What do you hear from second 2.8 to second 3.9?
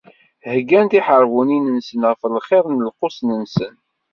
lqus-nsen.